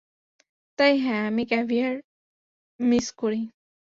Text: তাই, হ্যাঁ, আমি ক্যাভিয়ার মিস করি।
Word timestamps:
তাই, 0.79 0.93
হ্যাঁ, 0.99 1.23
আমি 1.27 1.43
ক্যাভিয়ার 1.45 1.93
মিস 2.79 3.07
করি। 3.17 3.41